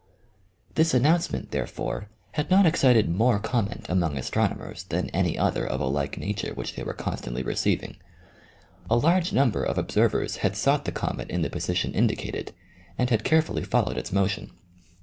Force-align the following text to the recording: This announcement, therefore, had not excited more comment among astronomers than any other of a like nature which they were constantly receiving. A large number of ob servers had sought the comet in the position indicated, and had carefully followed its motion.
This 0.73 0.95
announcement, 0.95 1.51
therefore, 1.51 2.09
had 2.31 2.49
not 2.49 2.65
excited 2.65 3.07
more 3.07 3.37
comment 3.37 3.85
among 3.87 4.17
astronomers 4.17 4.83
than 4.85 5.11
any 5.11 5.37
other 5.37 5.63
of 5.63 5.79
a 5.79 5.85
like 5.85 6.17
nature 6.17 6.55
which 6.55 6.73
they 6.75 6.81
were 6.81 6.95
constantly 6.95 7.43
receiving. 7.43 7.97
A 8.89 8.95
large 8.97 9.31
number 9.31 9.63
of 9.63 9.77
ob 9.77 9.91
servers 9.91 10.37
had 10.37 10.55
sought 10.57 10.85
the 10.85 10.91
comet 10.91 11.29
in 11.29 11.43
the 11.43 11.51
position 11.51 11.93
indicated, 11.93 12.51
and 12.97 13.11
had 13.11 13.23
carefully 13.23 13.63
followed 13.63 13.95
its 13.99 14.11
motion. 14.11 14.49